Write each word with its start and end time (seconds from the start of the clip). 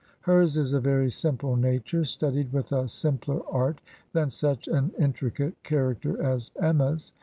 Hers 0.21 0.57
is 0.57 0.73
a 0.73 0.79
very 0.79 1.11
simple 1.11 1.55
nature, 1.55 2.03
studied 2.05 2.51
with 2.51 2.71
a 2.71 2.87
simpler 2.87 3.39
art 3.47 3.81
than 4.13 4.31
such 4.31 4.67
an 4.67 4.91
intricate 4.97 5.53
charac 5.61 6.01
ter 6.01 6.19
as 6.19 6.49
Emma's. 6.59 7.13